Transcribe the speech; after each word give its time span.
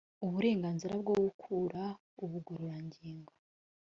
uburenganzira 0.25 0.93
bwo 1.01 1.13
gukora 1.23 1.81
ubugororangingo 2.23 3.31